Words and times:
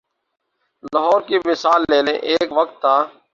لاہور 0.93 1.21
کی 1.21 1.37
مثال 1.45 1.81
لے 1.91 2.01
لیں، 2.01 2.17
ایک 2.29 2.51
وقت 2.51 2.81
تھا۔ 2.81 2.97